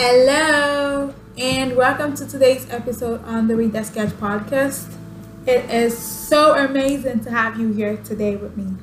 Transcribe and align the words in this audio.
Hello, 0.00 1.12
and 1.36 1.76
welcome 1.76 2.14
to 2.14 2.24
today's 2.24 2.70
episode 2.70 3.20
on 3.24 3.48
the 3.48 3.56
Read 3.56 3.72
That 3.72 3.86
Sketch 3.86 4.10
podcast. 4.10 4.94
It 5.44 5.68
is 5.68 5.98
so 5.98 6.54
amazing 6.54 7.24
to 7.24 7.32
have 7.32 7.58
you 7.58 7.72
here 7.72 7.96
today 7.96 8.36
with 8.36 8.56
me. 8.56 8.76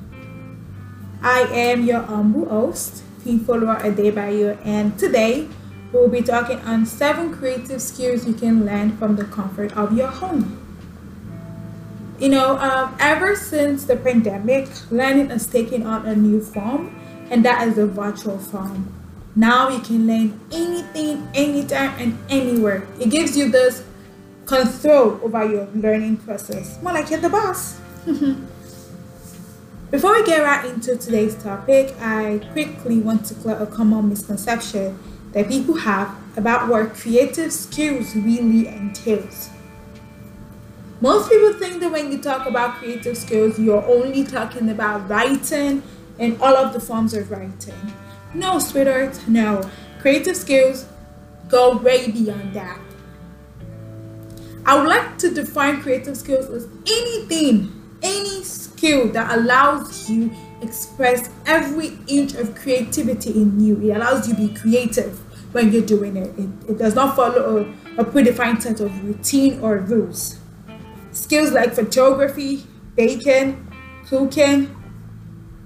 I 1.22 1.48
am 1.50 1.86
your 1.86 2.02
humble 2.02 2.46
host, 2.50 3.02
P. 3.24 3.38
Follower 3.38 3.76
Adebayo, 3.76 4.58
and 4.62 4.98
today 4.98 5.48
we'll 5.90 6.10
be 6.10 6.20
talking 6.20 6.58
on 6.58 6.84
seven 6.84 7.32
creative 7.32 7.80
skills 7.80 8.26
you 8.26 8.34
can 8.34 8.66
learn 8.66 8.94
from 8.98 9.16
the 9.16 9.24
comfort 9.24 9.74
of 9.74 9.96
your 9.96 10.08
home. 10.08 10.60
You 12.18 12.28
know, 12.28 12.58
um, 12.58 12.94
ever 13.00 13.34
since 13.34 13.86
the 13.86 13.96
pandemic, 13.96 14.68
learning 14.90 15.30
has 15.30 15.46
taken 15.46 15.86
on 15.86 16.04
a 16.04 16.14
new 16.14 16.42
form, 16.42 16.94
and 17.30 17.42
that 17.46 17.66
is 17.66 17.76
the 17.76 17.86
virtual 17.86 18.36
form. 18.36 18.92
Now 19.38 19.68
you 19.68 19.80
can 19.80 20.06
learn 20.06 20.40
anything, 20.50 21.28
anytime, 21.34 21.92
and 21.98 22.18
anywhere. 22.30 22.88
It 22.98 23.10
gives 23.10 23.36
you 23.36 23.50
this 23.50 23.84
control 24.46 25.20
over 25.22 25.44
your 25.44 25.66
learning 25.74 26.16
process. 26.16 26.80
More 26.82 26.94
like 26.94 27.10
you're 27.10 27.20
the 27.20 27.28
boss. 27.28 27.78
Before 29.90 30.14
we 30.14 30.24
get 30.24 30.42
right 30.42 30.64
into 30.64 30.96
today's 30.96 31.34
topic, 31.34 31.94
I 32.00 32.40
quickly 32.52 33.00
want 33.00 33.26
to 33.26 33.34
clear 33.34 33.56
a 33.56 33.66
common 33.66 34.08
misconception 34.08 34.98
that 35.32 35.48
people 35.48 35.74
have 35.74 36.16
about 36.38 36.68
what 36.70 36.94
creative 36.94 37.52
skills 37.52 38.16
really 38.16 38.68
entails. 38.68 39.50
Most 41.02 41.28
people 41.30 41.52
think 41.52 41.80
that 41.80 41.92
when 41.92 42.10
you 42.10 42.22
talk 42.22 42.46
about 42.46 42.76
creative 42.76 43.18
skills, 43.18 43.58
you're 43.58 43.84
only 43.84 44.24
talking 44.24 44.70
about 44.70 45.10
writing 45.10 45.82
and 46.18 46.40
all 46.40 46.56
of 46.56 46.72
the 46.72 46.80
forms 46.80 47.12
of 47.12 47.30
writing. 47.30 47.92
No, 48.36 48.58
sweetheart, 48.58 49.18
no. 49.26 49.68
Creative 50.00 50.36
skills 50.36 50.84
go 51.48 51.78
way 51.78 52.10
beyond 52.10 52.52
that. 52.52 52.78
I 54.66 54.78
would 54.78 54.88
like 54.88 55.16
to 55.18 55.32
define 55.32 55.80
creative 55.80 56.18
skills 56.18 56.50
as 56.50 56.68
anything, 56.86 57.72
any 58.02 58.44
skill 58.44 59.08
that 59.12 59.34
allows 59.38 60.10
you 60.10 60.30
express 60.60 61.30
every 61.46 61.98
inch 62.08 62.34
of 62.34 62.54
creativity 62.54 63.30
in 63.30 63.58
you. 63.58 63.80
It 63.80 63.96
allows 63.96 64.28
you 64.28 64.34
to 64.34 64.48
be 64.48 64.54
creative 64.54 65.18
when 65.54 65.72
you're 65.72 65.86
doing 65.86 66.18
it. 66.18 66.38
It, 66.38 66.50
it 66.68 66.78
does 66.78 66.94
not 66.94 67.16
follow 67.16 67.74
a, 67.96 68.00
a 68.02 68.04
predefined 68.04 68.60
set 68.60 68.80
of 68.80 69.02
routine 69.02 69.60
or 69.60 69.78
rules. 69.78 70.38
Skills 71.12 71.52
like 71.52 71.72
photography, 71.72 72.66
baking, 72.96 73.66
cooking, 74.06 74.76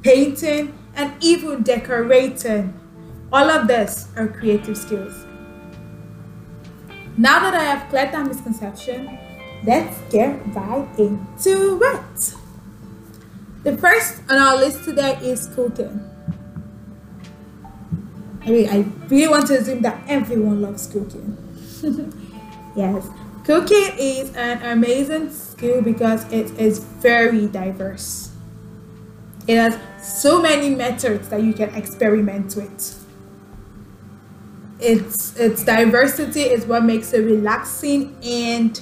painting, 0.02 0.72
and 0.94 1.12
even 1.20 1.62
decorating. 1.62 2.78
All 3.32 3.48
of 3.48 3.68
this 3.68 4.08
are 4.16 4.26
creative 4.28 4.76
skills. 4.76 5.24
Now 7.16 7.40
that 7.40 7.54
I 7.54 7.62
have 7.64 7.88
cleared 7.90 8.12
that 8.12 8.26
misconception, 8.26 9.18
let's 9.64 9.96
get 10.10 10.40
right 10.54 10.88
into 10.98 11.80
it. 11.82 12.34
The 13.62 13.76
first 13.76 14.22
on 14.30 14.38
our 14.38 14.56
list 14.56 14.84
today 14.84 15.18
is 15.22 15.46
cooking. 15.54 16.00
I 18.42 18.50
mean, 18.50 18.68
I 18.70 18.86
really 19.08 19.28
want 19.28 19.46
to 19.48 19.58
assume 19.58 19.82
that 19.82 20.02
everyone 20.08 20.62
loves 20.62 20.86
cooking. 20.86 21.36
yes, 22.76 23.06
cooking 23.44 23.90
is 23.98 24.34
an 24.34 24.62
amazing 24.62 25.30
skill 25.30 25.82
because 25.82 26.24
it 26.32 26.58
is 26.58 26.78
very 26.78 27.46
diverse. 27.48 28.30
It 29.46 29.56
has 29.56 29.78
so 30.02 30.40
many 30.40 30.74
methods 30.74 31.28
that 31.28 31.42
you 31.42 31.52
can 31.52 31.74
experiment 31.74 32.56
with. 32.56 33.06
Its 34.80 35.36
its 35.36 35.64
diversity 35.64 36.40
is 36.40 36.64
what 36.64 36.84
makes 36.84 37.12
it 37.12 37.20
relaxing 37.20 38.16
and 38.22 38.80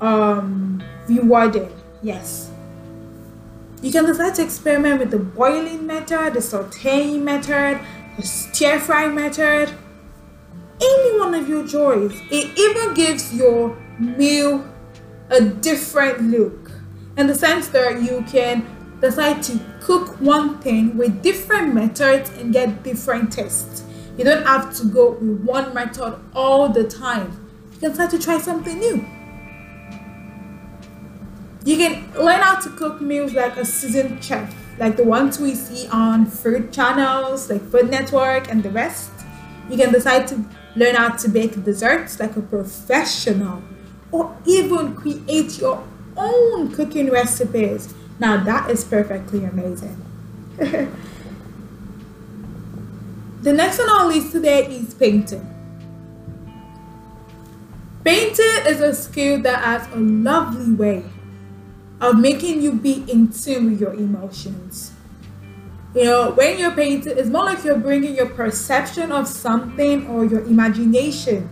um, 0.00 0.82
rewarding. 1.08 1.72
Yes. 2.02 2.50
You 3.82 3.92
can 3.92 4.06
decide 4.06 4.34
to 4.36 4.42
experiment 4.42 4.98
with 4.98 5.10
the 5.10 5.18
boiling 5.18 5.86
method, 5.86 6.34
the 6.34 6.40
sauteing 6.40 7.22
method, 7.22 7.80
the 8.16 8.22
stir 8.22 8.80
fry 8.80 9.08
method, 9.08 9.70
any 10.80 11.18
one 11.18 11.34
of 11.34 11.48
your 11.48 11.64
joys. 11.66 12.12
It 12.30 12.58
even 12.58 12.94
gives 12.94 13.32
your 13.32 13.76
meal 13.98 14.66
a 15.30 15.42
different 15.42 16.22
look 16.22 16.70
in 17.16 17.26
the 17.26 17.34
sense 17.34 17.68
that 17.68 18.02
you 18.02 18.24
can 18.28 18.66
decide 19.00 19.42
to 19.44 19.60
cook 19.80 20.20
one 20.20 20.58
thing 20.58 20.96
with 20.96 21.22
different 21.22 21.74
methods 21.74 22.30
and 22.30 22.52
get 22.52 22.82
different 22.82 23.32
tastes. 23.32 23.84
You 24.16 24.24
don't 24.24 24.46
have 24.46 24.74
to 24.76 24.86
go 24.86 25.10
with 25.12 25.42
one 25.42 25.74
method 25.74 26.18
all 26.34 26.68
the 26.68 26.84
time. 26.84 27.46
You 27.74 27.80
can 27.80 27.94
start 27.94 28.10
to 28.10 28.18
try 28.18 28.38
something 28.38 28.78
new. 28.78 29.04
You 31.64 31.76
can 31.76 32.12
learn 32.14 32.40
how 32.40 32.60
to 32.60 32.70
cook 32.70 33.00
meals 33.00 33.34
like 33.34 33.56
a 33.56 33.64
seasoned 33.64 34.22
chef, 34.24 34.54
like 34.78 34.96
the 34.96 35.04
ones 35.04 35.38
we 35.38 35.54
see 35.54 35.88
on 35.88 36.26
food 36.26 36.72
channels 36.72 37.50
like 37.50 37.62
Food 37.70 37.90
Network 37.90 38.48
and 38.48 38.62
the 38.62 38.70
rest. 38.70 39.10
You 39.68 39.76
can 39.76 39.92
decide 39.92 40.28
to 40.28 40.44
learn 40.76 40.94
how 40.94 41.16
to 41.16 41.28
bake 41.28 41.62
desserts 41.64 42.20
like 42.20 42.36
a 42.36 42.40
professional, 42.40 43.62
or 44.12 44.34
even 44.46 44.94
create 44.94 45.58
your 45.58 45.82
own 46.16 46.72
cooking 46.72 47.10
recipes 47.10 47.92
now 48.18 48.42
that 48.44 48.70
is 48.70 48.84
perfectly 48.84 49.44
amazing. 49.44 50.02
the 50.56 50.88
next 53.52 53.78
one 53.78 53.88
on 53.88 54.00
our 54.02 54.08
list 54.08 54.32
today 54.32 54.66
is 54.66 54.94
painting. 54.94 55.52
Painting 58.04 58.66
is 58.66 58.80
a 58.80 58.94
skill 58.94 59.42
that 59.42 59.64
has 59.64 59.92
a 59.92 59.96
lovely 59.96 60.72
way 60.72 61.04
of 62.00 62.18
making 62.18 62.62
you 62.62 62.72
be 62.72 63.04
in 63.10 63.32
tune 63.32 63.70
with 63.70 63.80
your 63.80 63.94
emotions. 63.94 64.92
You 65.94 66.04
know, 66.04 66.30
when 66.32 66.58
you're 66.58 66.72
painting, 66.72 67.14
it's 67.16 67.28
more 67.28 67.44
like 67.44 67.64
you're 67.64 67.78
bringing 67.78 68.14
your 68.14 68.28
perception 68.28 69.10
of 69.10 69.26
something 69.26 70.06
or 70.08 70.24
your 70.24 70.42
imagination. 70.44 71.48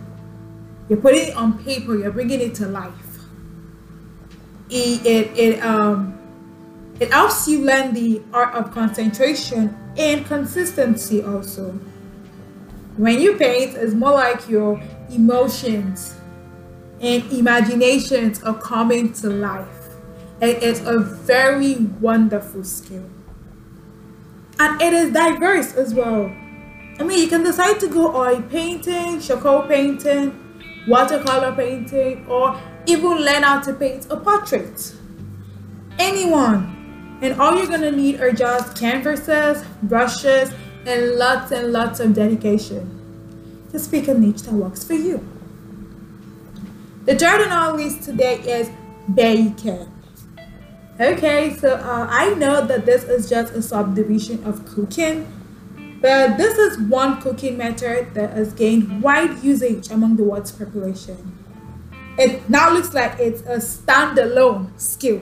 You're 0.87 1.01
putting 1.01 1.29
it 1.29 1.35
on 1.35 1.63
paper, 1.63 1.97
you're 1.97 2.11
bringing 2.11 2.39
it 2.39 2.55
to 2.55 2.67
life. 2.67 2.93
It, 4.69 5.05
it, 5.05 5.37
it 5.37 5.59
um, 5.63 6.14
it 6.99 7.11
helps 7.11 7.47
you 7.47 7.65
learn 7.65 7.93
the 7.93 8.21
art 8.33 8.55
of 8.55 8.71
concentration 8.71 9.75
and 9.97 10.25
consistency 10.25 11.21
also. 11.21 11.71
When 12.97 13.19
you 13.19 13.35
paint, 13.35 13.75
it's 13.75 13.93
more 13.93 14.13
like 14.13 14.47
your 14.47 14.81
emotions 15.11 16.15
and 17.01 17.29
imaginations 17.31 18.41
are 18.43 18.53
coming 18.53 19.11
to 19.13 19.29
life. 19.29 19.67
It 20.41 20.63
is 20.63 20.85
a 20.85 20.99
very 20.99 21.75
wonderful 21.99 22.63
skill. 22.63 23.09
And 24.57 24.81
it 24.81 24.93
is 24.93 25.11
diverse 25.11 25.73
as 25.73 25.93
well. 25.93 26.31
I 26.97 27.03
mean, 27.03 27.19
you 27.19 27.27
can 27.27 27.43
decide 27.43 27.81
to 27.81 27.87
go 27.87 28.15
oil 28.15 28.41
painting, 28.43 29.19
charcoal 29.19 29.63
painting, 29.63 30.33
watercolor 30.87 31.53
painting, 31.53 32.25
or 32.27 32.57
even 32.85 33.17
learn 33.17 33.43
how 33.43 33.59
to 33.59 33.73
paint 33.73 34.07
a 34.09 34.15
portrait. 34.15 34.93
Anyone 35.99 36.74
and 37.21 37.39
all 37.39 37.57
you're 37.57 37.67
gonna 37.67 37.91
need 37.91 38.19
are 38.19 38.31
just 38.31 38.77
canvases, 38.77 39.63
brushes, 39.83 40.53
and 40.85 41.15
lots 41.15 41.51
and 41.51 41.71
lots 41.71 41.99
of 41.99 42.13
dedication. 42.13 42.91
Just 43.71 43.91
pick 43.91 44.07
a 44.07 44.13
niche 44.13 44.43
that 44.43 44.53
works 44.53 44.83
for 44.83 44.93
you. 44.93 45.25
The 47.05 47.15
third 47.15 47.41
on 47.41 47.51
our 47.51 47.73
list 47.75 48.03
today 48.03 48.39
is 48.39 48.69
baking. 49.13 49.91
Okay, 50.99 51.55
so 51.57 51.75
uh, 51.75 52.07
I 52.09 52.33
know 52.35 52.65
that 52.65 52.85
this 52.85 53.03
is 53.03 53.29
just 53.29 53.53
a 53.53 53.61
subdivision 53.61 54.43
of 54.45 54.65
cooking, 54.65 55.27
but 56.01 56.37
this 56.37 56.57
is 56.57 56.77
one 56.79 57.21
cooking 57.21 57.57
method 57.57 58.13
that 58.13 58.31
has 58.31 58.53
gained 58.53 59.01
wide 59.01 59.43
usage 59.43 59.89
among 59.91 60.15
the 60.15 60.23
world's 60.23 60.51
population. 60.51 61.37
It 62.17 62.49
now 62.49 62.71
looks 62.71 62.93
like 62.93 63.19
it's 63.19 63.41
a 63.41 63.57
standalone 63.57 64.79
skill 64.79 65.21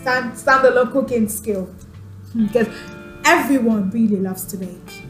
stand 0.00 0.32
standalone 0.34 0.92
cooking 0.92 1.28
skill 1.28 1.68
because 2.36 2.68
everyone 3.24 3.90
really 3.90 4.16
loves 4.16 4.44
to 4.46 4.56
bake. 4.56 5.02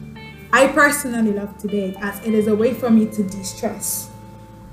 I 0.53 0.67
personally 0.67 1.33
love 1.33 1.57
to 1.59 1.67
bake 1.67 1.95
as 1.99 2.25
it 2.25 2.33
is 2.33 2.47
a 2.47 2.55
way 2.55 2.73
for 2.73 2.89
me 2.89 3.05
to 3.07 3.23
de-stress. 3.23 4.09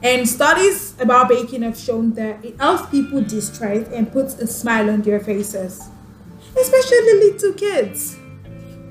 And 0.03 0.29
studies 0.29 0.95
about 1.01 1.29
baking 1.29 1.63
have 1.63 1.77
shown 1.77 2.13
that 2.15 2.45
it 2.45 2.59
helps 2.61 2.91
people 2.91 3.23
de-stress 3.23 3.89
and 3.89 4.11
puts 4.11 4.35
a 4.35 4.47
smile 4.47 4.91
on 4.91 5.03
their 5.03 5.19
faces, 5.19 5.89
especially 6.59 7.15
little 7.15 7.53
kids. 7.55 8.17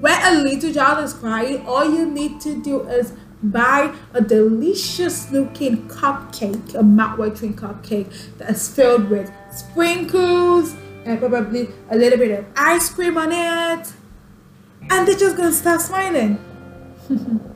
When 0.01 0.19
a 0.21 0.43
little 0.43 0.73
child 0.73 1.03
is 1.03 1.13
crying, 1.13 1.65
all 1.65 1.85
you 1.85 2.05
need 2.05 2.41
to 2.41 2.61
do 2.61 2.81
is 2.89 3.13
buy 3.41 3.93
a 4.13 4.21
delicious 4.21 5.31
looking 5.31 5.87
cupcake, 5.87 6.75
a 6.75 6.83
mouth-watering 6.83 7.55
cupcake 7.55 8.11
that 8.37 8.49
is 8.49 8.67
filled 8.67 9.09
with 9.09 9.31
sprinkles 9.51 10.75
and 11.05 11.19
probably 11.19 11.69
a 11.89 11.95
little 11.95 12.19
bit 12.19 12.39
of 12.39 12.45
ice 12.55 12.89
cream 12.89 13.17
on 13.17 13.31
it 13.31 13.93
and 14.89 15.07
they're 15.07 15.17
just 15.17 15.37
gonna 15.37 15.51
start 15.51 15.81
smiling 15.81 16.37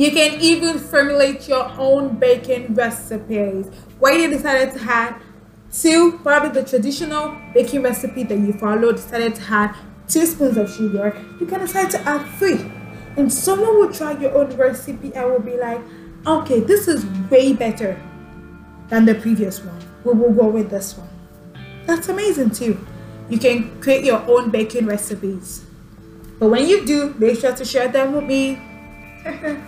You 0.00 0.10
can 0.12 0.40
even 0.40 0.78
formulate 0.78 1.46
your 1.46 1.70
own 1.76 2.18
baking 2.18 2.74
recipes. 2.74 3.66
Why 3.98 4.12
you 4.12 4.30
decided 4.30 4.72
to 4.72 4.80
add 4.80 5.20
two, 5.70 6.18
probably 6.22 6.58
the 6.58 6.66
traditional 6.66 7.36
baking 7.52 7.82
recipe 7.82 8.22
that 8.22 8.38
you 8.38 8.54
follow, 8.54 8.92
decided 8.92 9.34
to 9.34 9.42
add 9.42 9.76
two 10.08 10.24
spoons 10.24 10.56
of 10.56 10.74
sugar, 10.74 11.14
you 11.38 11.44
can 11.44 11.60
decide 11.60 11.90
to 11.90 12.00
add 12.08 12.26
three. 12.38 12.72
And 13.18 13.30
someone 13.30 13.78
will 13.78 13.92
try 13.92 14.18
your 14.18 14.34
own 14.38 14.56
recipe 14.56 15.12
and 15.14 15.30
will 15.30 15.40
be 15.40 15.58
like, 15.58 15.82
okay, 16.26 16.60
this 16.60 16.88
is 16.88 17.04
way 17.28 17.52
better 17.52 18.00
than 18.88 19.04
the 19.04 19.16
previous 19.16 19.62
one. 19.62 19.82
We 20.04 20.14
will 20.14 20.32
go 20.32 20.48
with 20.48 20.70
this 20.70 20.96
one. 20.96 21.10
That's 21.90 22.08
amazing 22.08 22.50
too. 22.50 22.86
You 23.28 23.36
can 23.36 23.80
create 23.80 24.04
your 24.04 24.22
own 24.30 24.50
baking 24.50 24.86
recipes. 24.86 25.64
But 26.38 26.48
when 26.48 26.68
you 26.68 26.86
do, 26.86 27.16
make 27.18 27.40
sure 27.40 27.52
to 27.52 27.64
share 27.64 27.88
them 27.88 28.12
with 28.12 28.22
me. 28.26 28.60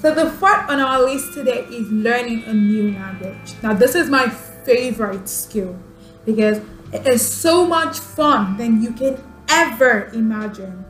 so 0.00 0.14
the 0.14 0.30
fourth 0.30 0.70
on 0.70 0.78
our 0.78 1.02
list 1.02 1.34
today 1.34 1.64
is 1.64 1.90
learning 1.90 2.44
a 2.44 2.54
new 2.54 2.92
language. 2.92 3.54
Now 3.64 3.74
this 3.74 3.96
is 3.96 4.08
my 4.08 4.28
favorite 4.28 5.28
skill 5.28 5.76
because 6.24 6.60
it 6.92 7.04
is 7.04 7.26
so 7.26 7.66
much 7.66 7.98
fun 7.98 8.56
than 8.56 8.80
you 8.80 8.92
can 8.92 9.20
ever 9.48 10.12
imagine. 10.14 10.84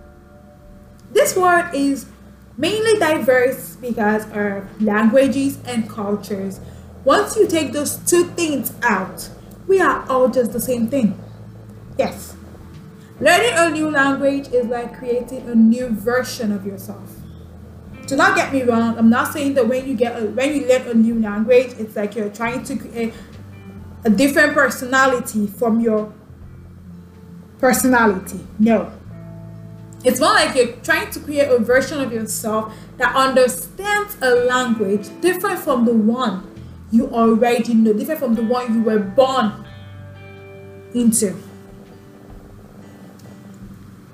This 1.10 1.34
world 1.34 1.74
is 1.74 2.04
mainly 2.58 2.98
diverse 2.98 3.76
because 3.76 4.30
of 4.32 4.82
languages 4.82 5.56
and 5.64 5.88
cultures. 5.88 6.60
Once 7.04 7.34
you 7.34 7.48
take 7.48 7.72
those 7.72 7.96
two 7.96 8.24
things 8.32 8.74
out, 8.82 9.30
we 9.66 9.80
are 9.80 10.04
all 10.08 10.28
just 10.28 10.52
the 10.52 10.60
same 10.60 10.88
thing. 10.88 11.18
Yes. 11.98 12.36
Learning 13.20 13.52
a 13.54 13.70
new 13.70 13.90
language 13.90 14.48
is 14.48 14.66
like 14.66 14.98
creating 14.98 15.48
a 15.48 15.54
new 15.54 15.88
version 15.88 16.52
of 16.52 16.66
yourself. 16.66 17.10
Do 18.06 18.16
not 18.16 18.36
get 18.36 18.52
me 18.52 18.62
wrong, 18.62 18.98
I'm 18.98 19.08
not 19.08 19.32
saying 19.32 19.54
that 19.54 19.66
when 19.66 19.86
you 19.86 19.94
get 19.94 20.20
a, 20.20 20.26
when 20.26 20.54
you 20.54 20.68
learn 20.68 20.82
a 20.88 20.94
new 20.94 21.20
language, 21.20 21.74
it's 21.78 21.96
like 21.96 22.14
you're 22.14 22.28
trying 22.28 22.62
to 22.64 22.76
create 22.76 23.14
a 24.04 24.10
different 24.10 24.52
personality 24.52 25.46
from 25.46 25.80
your 25.80 26.12
personality. 27.58 28.46
No. 28.58 28.92
It's 30.04 30.20
more 30.20 30.32
like 30.32 30.54
you're 30.54 30.76
trying 30.82 31.10
to 31.12 31.20
create 31.20 31.48
a 31.48 31.58
version 31.58 32.00
of 32.00 32.12
yourself 32.12 32.74
that 32.98 33.16
understands 33.16 34.18
a 34.20 34.34
language 34.34 35.08
different 35.22 35.60
from 35.60 35.86
the 35.86 35.94
one 35.94 36.53
you 36.94 37.10
already 37.10 37.74
know, 37.74 37.92
different 37.92 38.20
from 38.20 38.34
the 38.34 38.44
one 38.44 38.72
you 38.72 38.82
were 38.82 39.00
born 39.00 39.66
into. 40.94 41.34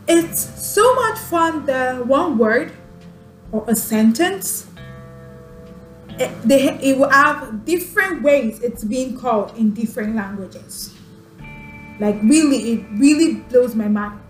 It's 0.09 0.41
so 0.41 0.95
much 0.95 1.19
fun 1.19 1.67
that 1.67 2.07
one 2.07 2.39
word 2.39 2.73
or 3.53 3.65
a 3.69 3.77
sentence 3.77 4.67
it, 6.19 6.43
they, 6.43 6.71
it 6.81 6.99
will 6.99 7.11
have 7.11 7.65
different 7.65 8.23
ways 8.23 8.61
it's 8.63 8.83
being 8.83 9.17
called 9.17 9.57
in 9.57 9.73
different 9.73 10.17
languages. 10.17 10.95
Like 11.99 12.21
really, 12.23 12.73
it 12.73 12.87
really 12.93 13.35
blows 13.35 13.75
my 13.75 13.89
mind. 13.89 14.21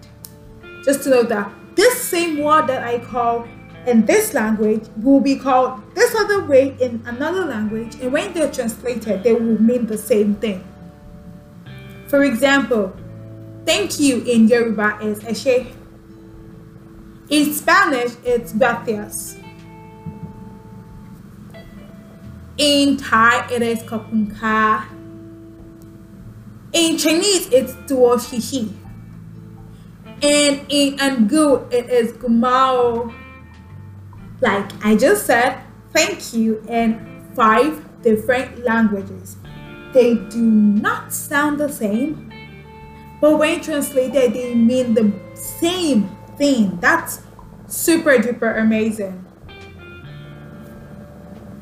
Just 0.84 1.04
to 1.04 1.10
know 1.10 1.22
that 1.22 1.52
this 1.76 2.00
same 2.00 2.38
word 2.38 2.66
that 2.66 2.82
I 2.82 2.98
call 2.98 3.46
in 3.86 4.04
this 4.06 4.34
language 4.34 4.84
will 4.96 5.20
be 5.20 5.36
called 5.36 5.80
this 5.94 6.14
other 6.14 6.44
way 6.44 6.76
in 6.80 7.02
another 7.06 7.44
language, 7.44 7.94
and 8.00 8.12
when 8.12 8.32
they're 8.32 8.50
translated, 8.52 9.22
they 9.22 9.32
will 9.32 9.60
mean 9.60 9.86
the 9.86 9.98
same 9.98 10.34
thing. 10.36 10.64
For 12.08 12.24
example, 12.24 12.92
thank 13.64 13.98
you 14.00 14.22
in 14.22 14.48
Yoruba 14.48 14.98
is 15.00 15.20
eshe. 15.20 15.72
In 17.30 17.52
Spanish, 17.54 18.12
it's 18.24 18.52
gracias. 18.52 19.36
In 22.58 22.96
Thai, 22.98 23.48
it 23.50 23.62
is 23.62 23.82
kapunka. 23.84 24.84
In 26.72 26.98
Chinese, 26.98 27.48
it's 27.52 27.72
duoshishi. 27.88 28.72
And 30.22 30.66
in 30.68 30.98
Angu, 30.98 31.72
it 31.72 31.88
is 31.88 32.12
gumao. 32.12 33.14
Like 34.40 34.70
I 34.84 34.96
just 34.96 35.26
said, 35.26 35.62
thank 35.92 36.32
you 36.32 36.62
in 36.68 37.24
five 37.34 37.84
different 38.02 38.64
languages. 38.64 39.36
They 39.92 40.14
do 40.14 40.40
not 40.40 41.12
sound 41.12 41.58
the 41.58 41.68
same, 41.68 42.32
but 43.20 43.38
when 43.38 43.60
translated, 43.60 44.32
they 44.32 44.54
mean 44.54 44.94
the 44.94 45.12
same 45.34 46.08
thing. 46.38 46.78
That's 46.80 47.20
super 47.66 48.16
duper 48.18 48.60
amazing. 48.60 49.26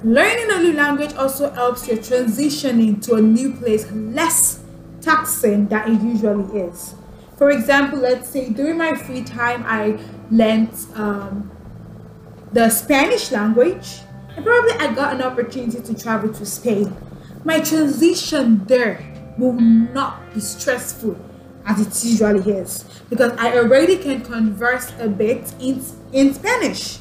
Learning 0.04 0.46
a 0.50 0.62
new 0.62 0.74
language 0.74 1.12
also 1.14 1.50
helps 1.50 1.88
you 1.88 1.94
transitioning 1.96 3.02
to 3.02 3.14
a 3.14 3.20
new 3.20 3.52
place 3.54 3.90
less 3.90 4.62
taxing 5.00 5.66
than 5.66 5.96
it 5.96 6.02
usually 6.02 6.60
is. 6.60 6.94
For 7.36 7.50
example, 7.50 7.98
let's 7.98 8.28
say 8.28 8.50
during 8.50 8.78
my 8.78 8.94
free 8.94 9.24
time, 9.24 9.64
I 9.66 9.98
learned 10.30 10.70
um, 10.94 11.50
the 12.52 12.70
Spanish 12.70 13.30
language, 13.30 14.00
and 14.36 14.44
probably 14.44 14.72
I 14.72 14.92
got 14.94 15.14
an 15.14 15.22
opportunity 15.22 15.80
to 15.80 15.94
travel 15.94 16.32
to 16.32 16.46
Spain. 16.46 16.96
My 17.44 17.60
transition 17.60 18.64
there 18.66 19.04
will 19.36 19.52
not 19.52 20.34
be 20.34 20.40
stressful 20.40 21.16
as 21.66 21.80
it 21.80 22.08
usually 22.08 22.50
is 22.52 22.84
because 23.10 23.32
I 23.38 23.56
already 23.56 23.96
can 23.96 24.22
converse 24.22 24.92
a 24.98 25.08
bit 25.08 25.52
in, 25.60 25.84
in 26.12 26.34
Spanish. 26.34 26.98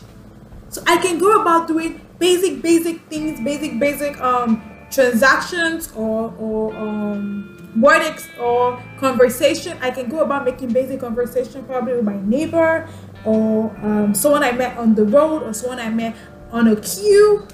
So 0.69 0.81
I 0.85 0.97
can 0.97 1.17
go 1.17 1.41
about 1.41 1.67
doing 1.67 2.01
basic 2.19 2.61
basic 2.61 3.01
things 3.09 3.39
basic 3.41 3.79
basic 3.79 4.19
um 4.21 4.61
transactions 4.89 5.91
or 5.95 6.33
or 6.39 6.75
um 6.75 7.53
word 7.79 8.01
ex- 8.01 8.29
or 8.39 8.81
conversation 8.97 9.77
i 9.81 9.91
can 9.91 10.09
go 10.09 10.21
about 10.21 10.43
making 10.43 10.69
basic 10.69 10.99
conversation 10.99 11.63
probably 11.65 11.93
with 11.93 12.03
my 12.03 12.19
neighbor 12.21 12.87
or 13.27 13.75
um, 13.83 14.13
someone 14.13 14.43
i 14.43 14.51
met 14.51 14.77
on 14.77 14.95
the 14.95 15.03
road 15.03 15.43
or 15.43 15.53
someone 15.53 15.79
i 15.79 15.89
met 15.89 16.15
on 16.51 16.67
a 16.67 16.75
queue 16.77 17.45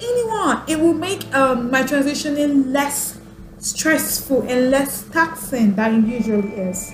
anyone 0.00 0.62
it 0.66 0.78
will 0.80 0.94
make 0.94 1.22
um, 1.34 1.70
my 1.70 1.82
transitioning 1.82 2.72
less 2.72 3.20
stressful 3.58 4.42
and 4.42 4.70
less 4.70 5.02
taxing 5.10 5.74
than 5.74 6.04
it 6.04 6.08
usually 6.18 6.48
is 6.68 6.92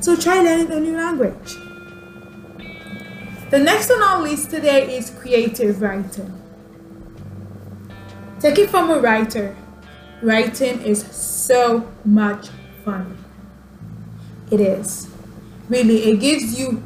so 0.00 0.14
try 0.16 0.40
learning 0.42 0.70
a 0.70 0.80
new 0.80 0.96
language 0.96 1.56
the 3.54 3.60
next 3.60 3.88
on 3.88 4.02
our 4.02 4.20
list 4.20 4.50
today 4.50 4.96
is 4.96 5.10
creative 5.10 5.80
writing. 5.80 6.32
Take 8.40 8.58
it 8.58 8.68
from 8.68 8.90
a 8.90 8.98
writer. 8.98 9.54
Writing 10.22 10.82
is 10.82 11.06
so 11.06 11.88
much 12.04 12.48
fun. 12.84 13.16
It 14.50 14.60
is. 14.60 15.13
Really, 15.68 16.04
it 16.04 16.20
gives 16.20 16.58
you 16.58 16.82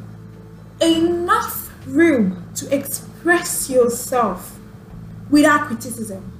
enough 0.81 1.71
room 1.85 2.49
to 2.55 2.73
express 2.73 3.69
yourself 3.69 4.59
without 5.29 5.67
criticism 5.67 6.31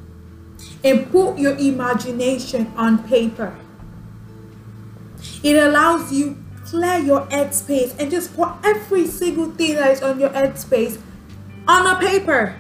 and 0.84 1.12
put 1.12 1.38
your 1.38 1.58
imagination 1.58 2.72
on 2.75 3.03
paper. 3.08 3.55
It 5.43 5.55
allows 5.55 6.12
you 6.12 6.38
to 6.65 6.72
clear 6.72 6.98
your 7.00 7.22
headspace 7.27 7.98
and 8.00 8.12
just 8.12 8.36
put 8.36 8.50
every 8.63 9.08
single 9.08 9.51
thing 9.51 9.75
that 9.75 9.91
is 9.91 10.01
on 10.01 10.19
your 10.19 10.29
headspace 10.29 11.00
on 11.67 11.88
a 11.88 12.00
paper. 12.00 12.55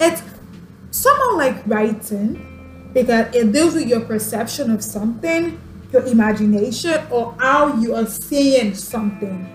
It's 0.00 0.22
somewhat 0.90 1.36
like 1.36 1.66
writing 1.66 2.90
because 2.92 3.34
it 3.34 3.52
deals 3.52 3.74
with 3.74 3.88
your 3.88 4.00
perception 4.00 4.70
of 4.70 4.82
something, 4.82 5.60
your 5.92 6.04
imagination, 6.04 7.00
or 7.10 7.34
how 7.38 7.76
you 7.76 7.94
are 7.94 8.06
seeing 8.06 8.74
something. 8.74 9.46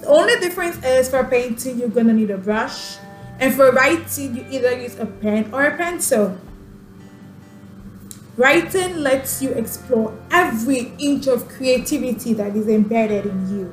The 0.00 0.06
only 0.06 0.38
difference 0.40 0.82
is 0.84 1.08
for 1.08 1.24
painting, 1.24 1.78
you're 1.78 1.88
gonna 1.88 2.12
need 2.12 2.30
a 2.30 2.38
brush, 2.38 2.96
and 3.38 3.54
for 3.54 3.72
writing, 3.72 4.36
you 4.36 4.46
either 4.50 4.80
use 4.80 4.98
a 4.98 5.06
pen 5.06 5.50
or 5.52 5.64
a 5.64 5.76
pencil. 5.76 6.38
Writing 8.36 8.98
lets 8.98 9.42
you 9.42 9.50
explore 9.50 10.16
every 10.30 10.92
inch 10.98 11.26
of 11.26 11.48
creativity 11.48 12.32
that 12.34 12.54
is 12.56 12.68
embedded 12.68 13.26
in 13.26 13.50
you. 13.50 13.72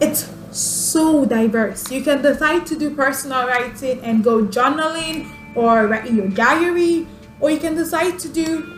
It's 0.00 0.30
so 0.52 1.24
diverse. 1.24 1.90
You 1.90 2.02
can 2.02 2.22
decide 2.22 2.66
to 2.66 2.78
do 2.78 2.94
personal 2.94 3.46
writing 3.46 4.00
and 4.00 4.22
go 4.24 4.44
journaling 4.44 5.30
or 5.54 5.88
write 5.88 6.06
in 6.06 6.16
your 6.16 6.28
diary, 6.28 7.06
or 7.40 7.50
you 7.50 7.58
can 7.58 7.74
decide 7.74 8.18
to 8.20 8.28
do 8.28 8.77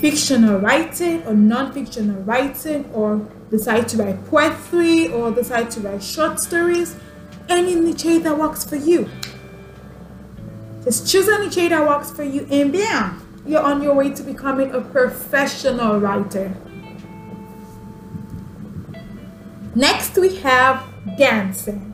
fictional 0.00 0.58
writing 0.60 1.22
or 1.26 1.34
non-fictional 1.34 2.22
writing 2.22 2.84
or 2.92 3.16
decide 3.50 3.88
to 3.88 3.96
write 3.96 4.24
poetry 4.26 5.08
or 5.08 5.30
decide 5.30 5.70
to 5.70 5.80
write 5.80 6.02
short 6.02 6.38
stories 6.38 6.96
any 7.48 7.74
niche 7.74 8.22
that 8.22 8.36
works 8.36 8.64
for 8.64 8.76
you 8.76 9.08
just 10.88 11.06
choose 11.06 11.28
any 11.28 11.46
niche 11.46 11.68
that 11.68 11.86
works 11.86 12.10
for 12.10 12.22
you 12.22 12.46
and 12.50 12.72
bam, 12.72 13.20
you're 13.46 13.60
on 13.60 13.82
your 13.82 13.94
way 13.94 14.10
to 14.10 14.22
becoming 14.22 14.70
a 14.72 14.80
professional 14.80 16.00
writer. 16.00 16.54
Next, 19.74 20.16
we 20.16 20.36
have 20.36 20.82
dancing. 21.18 21.92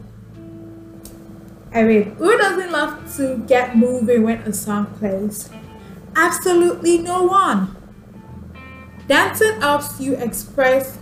I 1.75 1.83
mean, 1.83 2.15
who 2.15 2.39
doesn't 2.39 2.71
love 2.71 3.17
to 3.17 3.39
get 3.49 3.77
moving 3.77 4.23
when 4.23 4.39
a 4.43 4.53
song 4.53 4.87
plays? 4.99 5.51
Absolutely 6.15 6.99
no 6.99 7.25
one. 7.25 7.75
Dancing 9.07 9.61
helps 9.61 10.01
you 10.01 10.17
express 10.17 10.99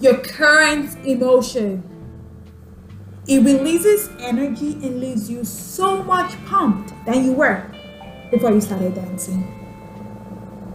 your 0.00 0.18
current 0.18 0.94
emotion. 1.06 1.82
It 3.26 3.42
releases 3.42 4.10
energy 4.20 4.72
and 4.74 5.00
leaves 5.00 5.30
you 5.30 5.44
so 5.44 6.02
much 6.02 6.32
pumped 6.44 6.92
than 7.06 7.24
you 7.24 7.32
were 7.32 7.64
before 8.30 8.52
you 8.52 8.60
started 8.60 8.94
dancing. 8.94 9.54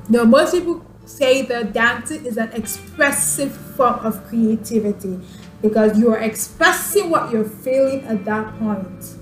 Now, 0.09 0.23
most 0.23 0.53
people 0.53 0.83
say 1.05 1.43
that 1.43 1.73
dancing 1.73 2.25
is 2.25 2.37
an 2.37 2.51
expressive 2.53 3.55
form 3.75 3.99
of 3.99 4.23
creativity 4.25 5.19
because 5.61 5.97
you 5.97 6.11
are 6.11 6.19
expressing 6.19 7.09
what 7.09 7.31
you're 7.31 7.45
feeling 7.45 8.03
at 8.05 8.25
that 8.25 8.57
point. 8.57 9.15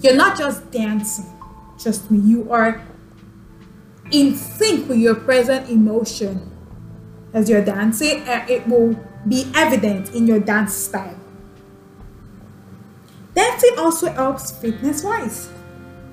You're 0.00 0.16
not 0.16 0.38
just 0.38 0.70
dancing, 0.70 1.26
trust 1.78 2.10
me, 2.10 2.18
you 2.18 2.50
are 2.50 2.80
in 4.12 4.36
sync 4.36 4.88
with 4.88 4.98
your 4.98 5.14
present 5.14 5.68
emotion 5.68 6.51
as 7.32 7.48
you're 7.48 7.64
dancing, 7.64 8.22
and 8.22 8.48
it 8.48 8.66
will 8.66 8.98
be 9.28 9.50
evident 9.54 10.14
in 10.14 10.26
your 10.26 10.40
dance 10.40 10.74
style. 10.74 11.18
Dancing 13.34 13.78
also 13.78 14.10
helps 14.12 14.50
fitness 14.50 15.02
wise. 15.02 15.50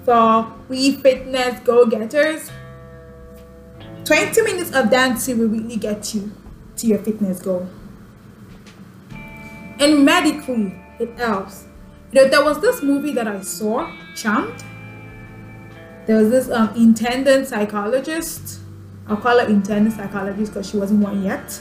For 0.05 0.51
we 0.69 0.95
fitness 0.95 1.59
go 1.61 1.85
getters, 1.85 2.49
20 4.05 4.41
minutes 4.41 4.71
of 4.73 4.89
dancing 4.89 5.39
will 5.39 5.49
really 5.49 5.75
get 5.75 6.13
you 6.13 6.31
to 6.77 6.88
your 6.88 6.99
fitness 6.99 7.41
goal. 7.41 7.67
And 9.79 10.03
medically, 10.05 10.79
it 10.99 11.17
helps 11.17 11.65
you 12.11 12.23
know, 12.23 12.27
there 12.27 12.43
was 12.43 12.59
this 12.59 12.81
movie 12.81 13.11
that 13.11 13.27
I 13.27 13.41
saw, 13.41 13.91
Charmed. 14.15 14.63
There 16.07 16.17
was 16.17 16.31
this 16.31 16.49
um, 16.49 16.73
intended 16.75 17.47
psychologist. 17.47 18.59
I'll 19.09 19.17
call 19.17 19.39
her 19.39 19.47
intended 19.47 19.93
psychologist 19.93 20.53
because 20.53 20.69
she 20.69 20.77
wasn't 20.77 21.03
one 21.03 21.23
yet. 21.23 21.59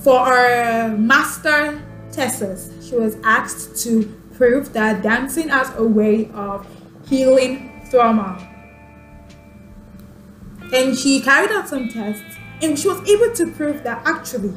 For 0.00 0.18
our 0.18 0.90
master 0.90 1.82
thesis, 2.12 2.70
she 2.86 2.94
was 2.94 3.16
asked 3.24 3.82
to 3.84 4.04
prove 4.34 4.72
that 4.74 5.02
dancing 5.02 5.50
as 5.50 5.74
a 5.76 5.82
way 5.82 6.30
of 6.34 6.66
healing 7.08 7.82
trauma. 7.90 8.38
And 10.72 10.96
she 10.96 11.20
carried 11.20 11.50
out 11.50 11.68
some 11.68 11.88
tests 11.88 12.36
and 12.60 12.78
she 12.78 12.88
was 12.88 13.00
able 13.08 13.34
to 13.34 13.50
prove 13.52 13.82
that 13.84 14.06
actually, 14.06 14.54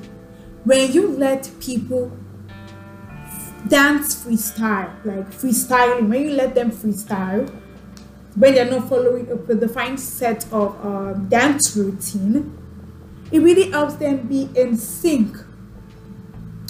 when 0.66 0.92
you 0.92 1.08
let 1.08 1.50
people 1.62 2.12
dance 3.68 4.16
freestyle, 4.16 4.92
like 5.06 5.32
freestyling, 5.32 6.10
when 6.10 6.24
you 6.24 6.32
let 6.32 6.56
them 6.56 6.72
freestyle, 6.72 7.50
when 8.36 8.56
they're 8.56 8.70
not 8.70 8.88
following 8.88 9.30
a 9.32 9.36
predefined 9.36 10.00
set 10.00 10.46
of 10.52 10.86
um, 10.86 11.28
dance 11.28 11.76
routine, 11.76 12.58
it 13.32 13.40
really 13.40 13.72
helps 13.72 13.96
them 13.96 14.28
be 14.28 14.50
in 14.56 14.78
sync 14.78 15.38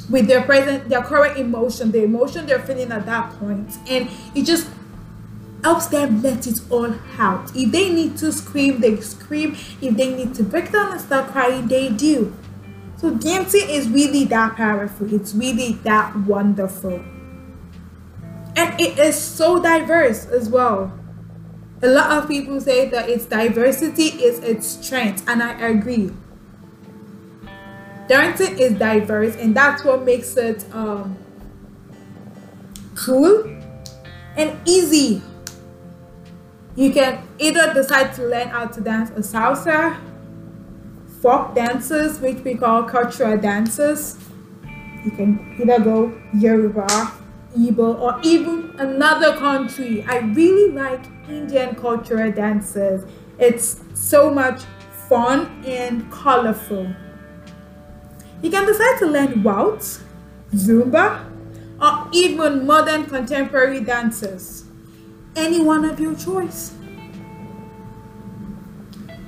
with 0.10 0.28
their 0.28 0.42
present, 0.42 0.90
their 0.90 1.02
current 1.02 1.38
emotion, 1.38 1.92
the 1.92 2.04
emotion 2.04 2.46
they're 2.46 2.60
feeling 2.60 2.92
at 2.92 3.06
that 3.06 3.32
point, 3.40 3.78
and 3.90 4.10
it 4.36 4.44
just 4.46 4.68
helps 5.64 5.88
them 5.88 6.22
let 6.22 6.48
it 6.48 6.60
all 6.70 6.94
out. 7.18 7.56
If 7.56 7.72
they 7.72 7.90
need 7.90 8.18
to 8.18 8.32
scream, 8.32 8.82
they 8.82 9.00
scream. 9.00 9.56
If 9.82 9.96
they 9.96 10.14
need 10.14 10.34
to 10.36 10.44
break 10.44 10.72
down 10.72 10.92
and 10.92 11.02
start 11.02 11.32
crying, 11.32 11.68
they 11.68 11.90
do. 11.90 12.36
So 12.98 13.12
dancing 13.16 13.70
is 13.70 13.88
really 13.88 14.26
that 14.26 14.56
powerful. 14.56 15.14
It's 15.14 15.34
really 15.34 15.74
that 15.84 16.16
wonderful. 16.16 17.04
And 18.56 18.80
it 18.80 19.00
is 19.00 19.20
so 19.20 19.62
diverse 19.62 20.26
as 20.26 20.50
well. 20.50 20.92
A 21.84 21.88
lot 21.88 22.12
of 22.12 22.28
people 22.28 22.62
say 22.62 22.90
that 22.90 23.10
its 23.10 23.26
diversity 23.26 24.10
is 24.24 24.40
its 24.40 24.68
strength, 24.68 25.24
and 25.28 25.42
I 25.42 25.60
agree. 25.68 26.12
Dancing 28.08 28.60
is 28.60 28.74
diverse, 28.78 29.36
and 29.36 29.56
that's 29.56 29.84
what 29.84 30.04
makes 30.04 30.38
it 30.38 30.64
um, 30.74 31.18
cool 32.96 33.46
and 34.38 34.58
easy. 34.66 35.22
You 36.76 36.92
can 36.92 37.28
either 37.40 37.74
decide 37.74 38.14
to 38.16 38.24
learn 38.28 38.50
how 38.50 38.68
to 38.68 38.82
dance 38.82 39.10
a 39.12 39.22
salsa 39.22 39.98
folk 41.22 41.54
dances, 41.56 42.20
which 42.20 42.44
we 42.44 42.56
call 42.56 42.84
cultural 42.84 43.38
dances. 43.38 44.18
You 45.06 45.12
can 45.12 45.56
either 45.60 45.84
go 45.84 46.14
Yoruba, 46.34 47.12
Igbo, 47.58 48.00
or 48.00 48.20
even 48.24 48.74
another 48.78 49.36
country. 49.38 50.04
I 50.08 50.20
really 50.20 50.72
like 50.72 51.04
Indian 51.28 51.76
cultural 51.76 52.32
dances. 52.32 53.06
It's 53.40 53.82
so 53.94 54.30
much 54.34 54.64
fun 55.10 55.64
and 55.66 56.10
colorful. 56.12 56.88
You 58.42 58.50
can 58.50 58.66
decide 58.66 58.98
to 59.00 59.06
learn 59.08 59.44
waltz, 59.44 60.02
Zumba, 60.54 61.26
or 61.82 62.08
even 62.12 62.66
modern 62.66 63.06
contemporary 63.06 63.82
dances. 63.82 64.66
Any 65.36 65.62
one 65.64 65.86
of 65.86 66.00
your 66.00 66.16
choice. 66.16 66.74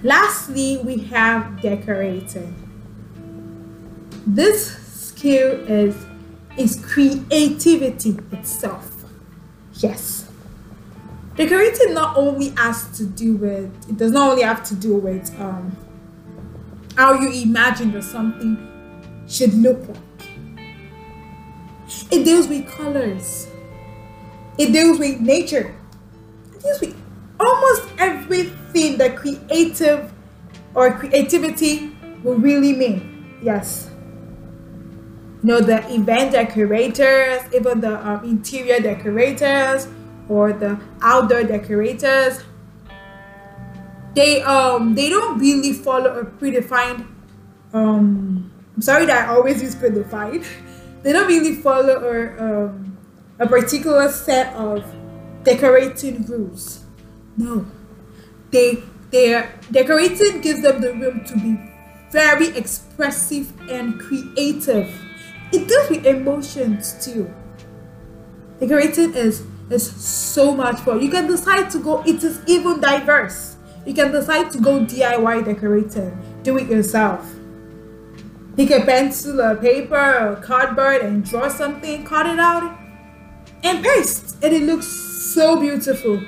Lastly, 0.04 0.82
we 0.84 0.98
have 1.06 1.62
decorating. 1.62 2.56
This 4.28 4.78
skill 4.78 5.52
is, 5.70 5.96
is 6.58 6.84
creativity 6.86 8.18
itself. 8.32 9.06
Yes. 9.76 10.30
Decorating 11.36 11.94
not 11.94 12.16
only 12.16 12.50
has 12.50 12.96
to 12.98 13.06
do 13.06 13.36
with, 13.36 13.90
it 13.90 13.98
does 13.98 14.12
not 14.12 14.32
only 14.32 14.44
have 14.44 14.64
to 14.66 14.76
do 14.76 14.96
with 14.96 15.34
um, 15.40 15.76
how 16.96 17.20
you 17.20 17.32
imagine 17.32 17.92
that 17.94 18.04
something 18.04 18.58
should 19.28 19.54
look 19.56 19.80
like. 19.88 19.98
It 22.12 22.24
deals 22.24 22.48
with 22.48 22.68
colors. 22.68 23.48
It 24.58 24.72
deals 24.72 25.00
with 25.00 25.20
nature. 25.20 25.76
It 26.54 26.62
deals 26.62 26.82
with 26.82 26.96
almost 27.40 27.90
everything 27.98 28.98
that 28.98 29.16
creative 29.16 30.12
or 30.76 30.92
creativity 30.98 31.96
will 32.24 32.36
really 32.36 32.74
mean. 32.74 33.38
Yes. 33.42 33.90
You 35.44 35.50
know, 35.50 35.60
the 35.60 35.94
event 35.94 36.32
decorators, 36.32 37.42
even 37.54 37.82
the 37.82 38.08
um, 38.08 38.24
interior 38.24 38.80
decorators 38.80 39.88
or 40.30 40.54
the 40.54 40.80
outdoor 41.02 41.44
decorators, 41.44 42.42
they 44.16 44.42
um 44.44 44.96
they 44.96 45.10
don't 45.10 45.40
really 45.40 45.74
follow 45.74 46.20
a 46.20 46.24
predefined 46.24 47.06
um 47.74 48.52
I'm 48.76 48.82
sorry 48.82 49.06
that 49.06 49.30
I 49.30 49.34
always 49.34 49.62
use 49.62 49.76
predefined. 49.76 50.46
they 51.04 51.12
don't 51.12 51.28
really 51.28 51.56
follow 51.56 52.02
a 52.02 52.44
um, 52.44 52.98
a 53.40 53.48
particular 53.48 54.10
set 54.10 54.54
of 54.56 54.84
decorating 55.44 56.26
rules. 56.26 56.86
No. 57.38 57.66
They 58.52 58.84
their 59.12 59.60
decorating 59.72 60.42
gives 60.42 60.62
them 60.62 60.82
the 60.82 60.94
room 60.94 61.24
to 61.26 61.36
be 61.36 61.60
very 62.12 62.56
expressive 62.58 63.52
and 63.70 64.00
creative. 64.00 65.03
It 65.54 65.68
deals 65.68 65.90
with 65.90 66.06
emotions 66.06 66.98
too. 67.06 67.32
Decorating 68.60 69.14
is 69.14 69.44
is 69.70 69.90
so 69.90 70.54
much 70.54 70.80
fun. 70.82 71.02
You 71.02 71.10
can 71.10 71.28
decide 71.28 71.70
to 71.72 71.80
go, 71.80 72.04
it 72.06 72.24
is 72.24 72.42
even 72.48 72.80
diverse. 72.80 73.56
You 73.86 73.94
can 73.94 74.12
decide 74.12 74.52
to 74.52 74.60
go 74.60 74.80
DIY 74.80 75.46
decorating, 75.46 76.18
do 76.44 76.58
it 76.58 76.68
yourself. 76.68 77.26
Pick 78.56 78.72
a 78.72 78.82
pencil, 78.82 79.40
a 79.40 79.56
paper, 79.56 79.96
or 79.96 80.36
cardboard 80.38 81.02
and 81.02 81.26
draw 81.26 81.48
something, 81.48 82.04
cut 82.06 82.28
it 82.28 82.40
out, 82.40 82.78
and 83.64 83.84
paste. 83.84 84.38
And 84.44 84.54
it 84.54 84.64
looks 84.64 84.88
so 84.88 85.60
beautiful 85.60 86.22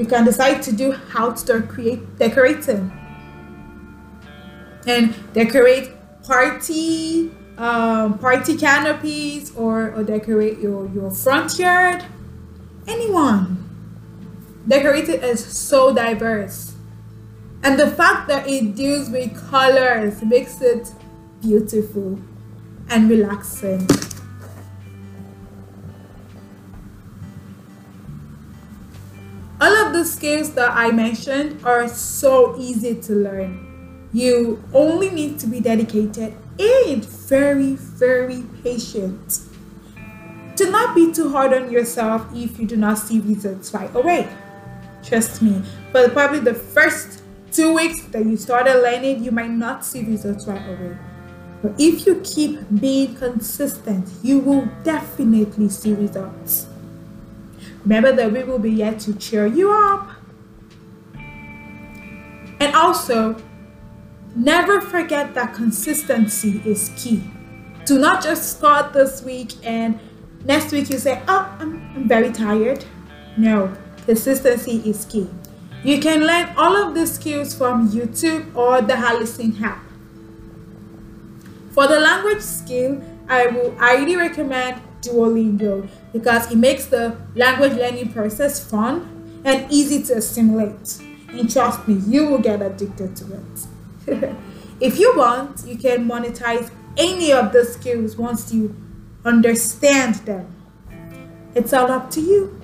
you 0.00 0.06
can 0.06 0.24
decide 0.24 0.62
to 0.62 0.72
do 0.72 0.92
how 0.92 1.32
to 1.32 1.60
create 1.62 2.00
decorating 2.16 2.90
and 4.86 5.14
decorate 5.34 5.90
party 6.24 7.30
um, 7.60 8.18
party 8.18 8.56
canopies 8.56 9.54
or, 9.54 9.92
or 9.92 10.02
decorate 10.02 10.58
your, 10.58 10.88
your 10.88 11.10
front 11.10 11.58
yard. 11.58 12.02
Anyone. 12.88 13.58
Decorating 14.66 15.22
is 15.22 15.44
so 15.44 15.94
diverse. 15.94 16.74
And 17.62 17.78
the 17.78 17.90
fact 17.90 18.28
that 18.28 18.48
it 18.48 18.74
deals 18.74 19.10
with 19.10 19.36
colors 19.50 20.22
makes 20.22 20.62
it 20.62 20.90
beautiful 21.42 22.18
and 22.88 23.10
relaxing. 23.10 23.86
All 29.60 29.76
of 29.86 29.92
the 29.92 30.06
skills 30.06 30.54
that 30.54 30.70
I 30.74 30.90
mentioned 30.90 31.62
are 31.62 31.86
so 31.88 32.56
easy 32.58 32.94
to 33.02 33.12
learn. 33.12 33.69
You 34.12 34.62
only 34.74 35.10
need 35.10 35.38
to 35.40 35.46
be 35.46 35.60
dedicated 35.60 36.34
and 36.58 37.04
very, 37.04 37.74
very 37.74 38.44
patient 38.62 39.40
Do 40.56 40.70
not 40.70 40.94
be 40.94 41.10
too 41.10 41.30
hard 41.30 41.54
on 41.54 41.70
yourself 41.72 42.26
if 42.34 42.58
you 42.60 42.66
do 42.66 42.76
not 42.76 42.98
see 42.98 43.18
results 43.20 43.72
right 43.72 43.94
away. 43.94 44.28
Trust 45.02 45.40
me, 45.40 45.62
but 45.90 46.12
probably 46.12 46.40
the 46.40 46.52
first 46.52 47.22
two 47.50 47.74
weeks 47.74 48.02
that 48.12 48.26
you 48.26 48.36
started 48.36 48.74
learning, 48.82 49.24
you 49.24 49.30
might 49.30 49.48
not 49.50 49.86
see 49.86 50.04
results 50.04 50.46
right 50.46 50.60
away. 50.68 50.98
But 51.62 51.72
if 51.78 52.06
you 52.06 52.20
keep 52.22 52.60
being 52.78 53.14
consistent, 53.16 54.06
you 54.22 54.40
will 54.40 54.68
definitely 54.84 55.70
see 55.70 55.94
results. 55.94 56.66
Remember 57.84 58.12
that 58.12 58.30
we 58.30 58.42
will 58.42 58.58
be 58.58 58.74
here 58.74 58.92
to 58.92 59.14
cheer 59.14 59.46
you 59.46 59.72
up. 59.72 60.10
And 62.60 62.74
also, 62.76 63.40
never 64.36 64.80
forget 64.80 65.34
that 65.34 65.54
consistency 65.54 66.62
is 66.64 66.90
key. 66.96 67.22
Do 67.86 67.98
not 67.98 68.22
just 68.22 68.56
start 68.58 68.92
this 68.92 69.22
week 69.22 69.52
and 69.64 69.98
next 70.44 70.72
week 70.72 70.90
you 70.90 70.98
say, 70.98 71.22
Oh, 71.28 71.56
I'm, 71.58 71.90
I'm 71.94 72.08
very 72.08 72.30
tired. 72.30 72.84
No, 73.36 73.76
consistency 74.06 74.82
is 74.88 75.04
key. 75.04 75.28
You 75.82 75.98
can 75.98 76.26
learn 76.26 76.54
all 76.56 76.76
of 76.76 76.94
these 76.94 77.12
skills 77.12 77.54
from 77.54 77.88
YouTube 77.88 78.54
or 78.54 78.82
the 78.82 78.94
Halison 78.94 79.60
app. 79.62 79.82
For 81.72 81.86
the 81.86 81.98
language 81.98 82.42
skill, 82.42 83.02
I 83.28 83.46
will 83.46 83.74
highly 83.76 84.16
recommend 84.16 84.82
Duolingo 85.00 85.88
because 86.12 86.50
it 86.52 86.56
makes 86.56 86.86
the 86.86 87.16
language 87.34 87.72
learning 87.72 88.12
process 88.12 88.62
fun 88.62 89.42
and 89.44 89.70
easy 89.72 90.02
to 90.04 90.16
assimilate. 90.18 91.00
And 91.30 91.50
trust 91.50 91.86
me, 91.88 91.94
you 92.06 92.26
will 92.26 92.38
get 92.38 92.60
addicted 92.60 93.16
to 93.16 93.34
it. 93.34 93.66
if 94.80 94.98
you 94.98 95.16
want, 95.16 95.64
you 95.66 95.76
can 95.76 96.08
monetize 96.08 96.70
any 96.96 97.32
of 97.32 97.52
the 97.52 97.64
skills 97.64 98.16
once 98.16 98.52
you 98.52 98.74
understand 99.24 100.16
them. 100.26 100.54
It's 101.54 101.72
all 101.72 101.90
up 101.90 102.10
to 102.12 102.20
you. 102.20 102.60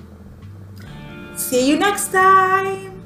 See 1.35 1.69
you 1.69 1.77
next 1.77 2.11
time. 2.11 3.03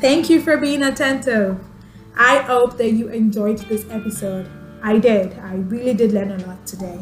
Thank 0.00 0.28
you 0.28 0.40
for 0.40 0.56
being 0.56 0.82
attentive. 0.82 1.58
I 2.16 2.38
hope 2.38 2.76
that 2.78 2.92
you 2.92 3.08
enjoyed 3.08 3.58
this 3.58 3.84
episode. 3.90 4.48
I 4.82 4.98
did. 4.98 5.38
I 5.38 5.54
really 5.54 5.94
did 5.94 6.12
learn 6.12 6.30
a 6.30 6.46
lot 6.46 6.66
today. 6.66 7.00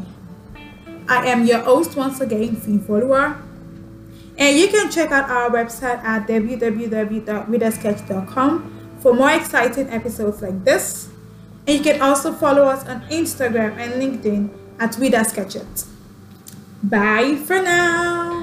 I 1.07 1.27
am 1.27 1.45
your 1.45 1.59
host 1.59 1.95
once 1.95 2.19
again, 2.19 2.55
Fee 2.55 2.79
Follower. 2.79 3.37
And 4.37 4.57
you 4.57 4.67
can 4.67 4.91
check 4.91 5.11
out 5.11 5.29
our 5.29 5.49
website 5.49 6.03
at 6.03 6.27
www.readersketch.com 6.27 8.97
for 8.99 9.13
more 9.13 9.31
exciting 9.31 9.89
episodes 9.89 10.41
like 10.41 10.65
this. 10.65 11.07
And 11.67 11.77
you 11.77 11.83
can 11.83 12.01
also 12.01 12.33
follow 12.33 12.65
us 12.65 12.85
on 12.85 12.99
Instagram 13.09 13.77
and 13.77 13.93
LinkedIn 13.93 14.49
at 14.79 14.97
Reader 14.97 15.23
Sketch 15.23 15.55
It. 15.55 15.85
Bye 16.83 17.37
for 17.45 17.61
now. 17.61 18.34